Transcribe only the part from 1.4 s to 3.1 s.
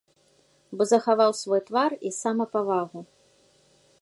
свой твар і самапавагу.